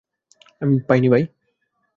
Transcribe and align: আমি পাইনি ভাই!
আমি 0.61 0.75
পাইনি 0.87 1.07
ভাই! 1.09 1.23